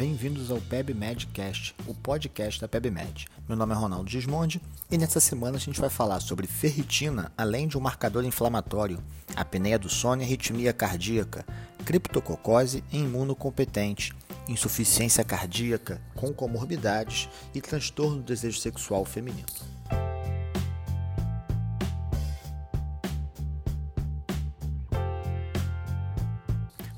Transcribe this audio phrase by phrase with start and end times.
[0.00, 3.26] Bem-vindos ao PebMedCast, o podcast da PebMed.
[3.46, 4.58] Meu nome é Ronaldo Gismondi
[4.90, 8.98] e nessa semana a gente vai falar sobre ferritina, além de um marcador inflamatório,
[9.36, 11.44] apneia do sono e arritmia cardíaca,
[11.84, 14.14] criptococose e imunocompetente,
[14.48, 19.48] insuficiência cardíaca com comorbidades e transtorno do desejo sexual feminino.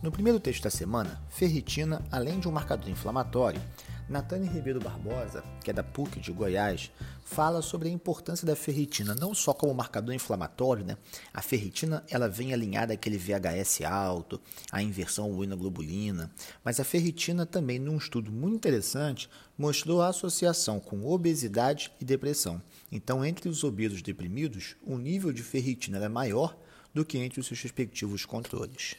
[0.02, 3.62] No primeiro texto da semana, ferritina, além de um marcador inflamatório,
[4.08, 6.90] Natane Ribeiro Barbosa, que é da PUC de Goiás,
[7.24, 10.96] fala sobre a importância da ferritina, não só como marcador inflamatório, né?
[11.32, 14.40] A ferritina ela vem alinhada àquele VHS alto,
[14.72, 16.32] à inversão globulina,
[16.64, 22.60] mas a ferritina também, num estudo muito interessante, mostrou a associação com obesidade e depressão.
[22.90, 26.58] Então, entre os obesos deprimidos, o nível de ferritina é maior
[26.92, 28.96] do que entre os seus respectivos controles.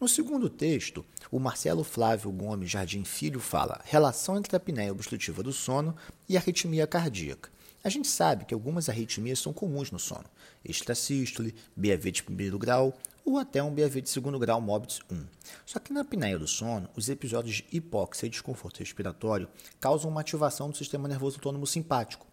[0.00, 5.40] No segundo texto, o Marcelo Flávio Gomes Jardim Filho fala relação entre a apneia obstrutiva
[5.40, 5.94] do sono
[6.28, 7.48] e a arritmia cardíaca.
[7.82, 10.24] A gente sabe que algumas arritmias são comuns no sono,
[10.64, 15.26] extrasístole, BAV de primeiro grau ou até um BAV de segundo grau MOBITS 1.
[15.64, 19.48] Só que na apneia do sono, os episódios de hipóxia e desconforto respiratório
[19.80, 22.26] causam uma ativação do sistema nervoso autônomo simpático,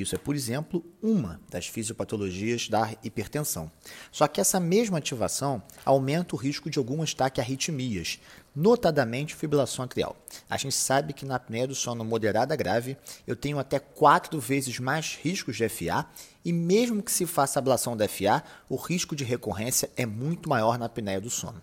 [0.00, 3.70] isso é, por exemplo, uma das fisiopatologias da hipertensão.
[4.10, 8.18] Só que essa mesma ativação aumenta o risco de algumas taquiarritmias,
[8.56, 10.16] notadamente fibrilação atrial.
[10.48, 14.78] A gente sabe que na apneia do sono moderada grave eu tenho até quatro vezes
[14.78, 16.06] mais riscos de FA
[16.42, 20.78] e mesmo que se faça ablação da FA, o risco de recorrência é muito maior
[20.78, 21.60] na apneia do sono.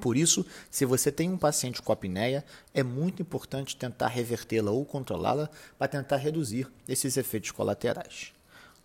[0.00, 4.84] Por isso, se você tem um paciente com apneia, é muito importante tentar revertê-la ou
[4.84, 8.32] controlá-la para tentar reduzir esses efeitos colaterais.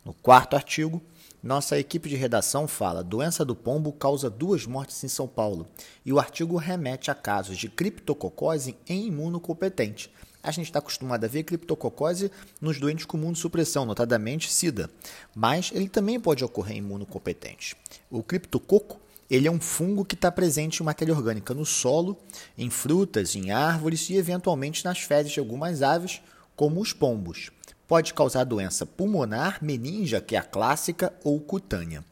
[0.03, 1.02] No quarto artigo,
[1.41, 5.67] nossa equipe de redação fala: doença do pombo causa duas mortes em São Paulo,
[6.06, 10.11] e o artigo remete a casos de criptococose em imunocompetente.
[10.41, 14.89] A gente está acostumado a ver criptococose nos doentes com imunossupressão, notadamente SIDA,
[15.34, 17.78] mas ele também pode ocorrer em imunocompetente.
[18.12, 19.00] O criptococo
[19.33, 22.16] ele é um fungo que está presente em matéria orgânica no solo,
[22.55, 26.21] em frutas, em árvores e eventualmente nas fezes de algumas aves,
[26.55, 27.49] como os pombos.
[27.88, 32.05] Pode causar doença pulmonar, meninja, que é a clássica, ou cutânea.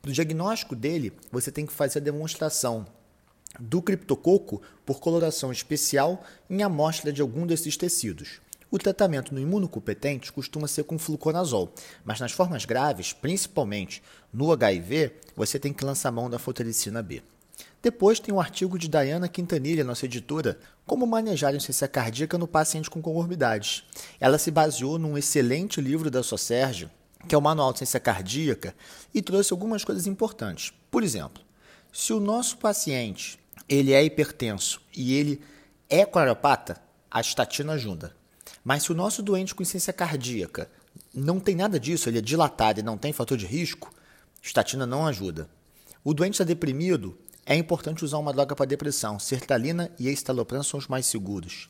[0.00, 2.86] Para o diagnóstico dele, você tem que fazer a demonstração
[3.58, 8.40] do criptococo por coloração especial em amostra de algum desses tecidos.
[8.70, 11.72] O tratamento no imunocompetente costuma ser com fluconazol,
[12.04, 17.22] mas nas formas graves, principalmente no HIV, você tem que lançar mão da fotericina B.
[17.80, 22.48] Depois tem um artigo de Diana Quintanilha, nossa editora, Como manejar a insuficiência cardíaca no
[22.48, 23.84] paciente com comorbidades.
[24.18, 26.90] Ela se baseou num excelente livro da Sérgio,
[27.26, 28.74] que é o Manual de Ciência Cardíaca,
[29.12, 30.72] e trouxe algumas coisas importantes.
[30.90, 31.42] Por exemplo,
[31.92, 35.42] se o nosso paciente ele é hipertenso e ele
[35.90, 36.80] é coronariopata,
[37.10, 38.16] a estatina ajuda.
[38.68, 40.70] Mas se o nosso doente com insuficiência cardíaca
[41.14, 43.90] não tem nada disso, ele é dilatado e não tem fator de risco,
[44.42, 45.48] estatina não ajuda.
[46.04, 49.18] O doente está deprimido, é importante usar uma droga para depressão.
[49.18, 51.66] Sertralina e estalopram são os mais seguros.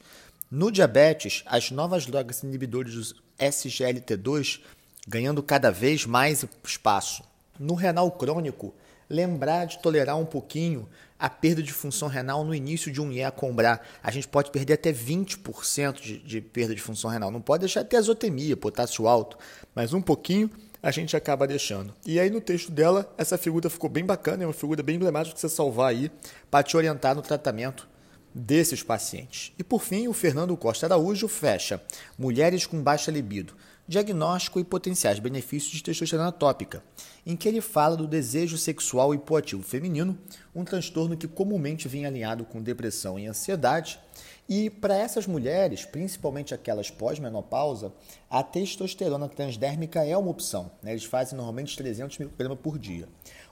[0.51, 4.61] No diabetes, as novas drogas inibidores do SGLT2
[5.07, 7.23] ganhando cada vez mais espaço.
[7.61, 8.75] No renal crônico,
[9.09, 10.89] lembrar de tolerar um pouquinho
[11.19, 13.81] a perda de função renal no início de um IE combrar.
[14.03, 17.31] A gente pode perder até 20% de, de perda de função renal.
[17.31, 19.37] Não pode deixar ter azotemia, potássio alto,
[19.75, 21.93] mas um pouquinho a gente acaba deixando.
[22.07, 25.35] E aí no texto dela, essa figura ficou bem bacana, é uma figura bem emblemática
[25.35, 26.11] que você salvar aí
[26.51, 27.89] para te orientar no tratamento
[28.33, 29.53] desses pacientes.
[29.59, 31.83] E por fim, o Fernando Costa Araújo fecha
[32.17, 33.55] mulheres com baixa libido
[33.89, 36.85] diagnóstico e potenciais benefícios de testosterona tópica,
[37.25, 40.17] em que ele fala do desejo sexual hipoativo feminino,
[40.55, 43.99] um transtorno que comumente vem alinhado com depressão e ansiedade.
[44.47, 47.91] E para essas mulheres, principalmente aquelas pós-menopausa,
[48.29, 50.71] a testosterona transdérmica é uma opção.
[50.83, 50.91] Né?
[50.91, 53.09] Eles fazem normalmente 300 mg por dia.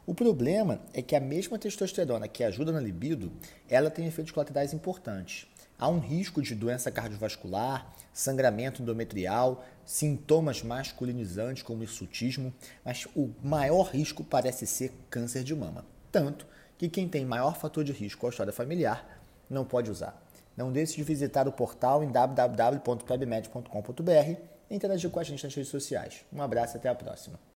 [0.07, 3.33] O problema é que a mesma testosterona que ajuda na libido,
[3.69, 5.47] ela tem efeitos colaterais importantes.
[5.79, 12.53] Há um risco de doença cardiovascular, sangramento endometrial, sintomas masculinizantes como hirsutismo,
[12.83, 15.85] mas o maior risco parece ser câncer de mama.
[16.11, 16.47] Tanto
[16.79, 19.21] que quem tem maior fator de risco à história familiar
[19.51, 20.19] não pode usar.
[20.57, 24.41] Não deixe de visitar o portal em www.pebmed.com.br
[24.71, 26.25] e interagir com a gente nas redes sociais.
[26.33, 27.39] Um abraço e até a próxima.